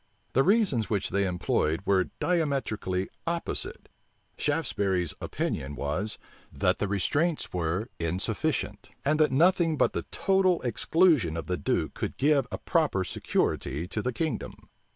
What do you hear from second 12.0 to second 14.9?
give a proper security to the kingdom.